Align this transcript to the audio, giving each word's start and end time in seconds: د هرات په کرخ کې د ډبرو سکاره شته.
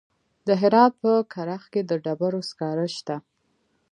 د 0.47 0.49
هرات 0.61 0.93
په 1.03 1.11
کرخ 1.33 1.63
کې 1.73 1.81
د 1.89 1.91
ډبرو 2.03 2.41
سکاره 2.49 2.87
شته. 2.97 3.15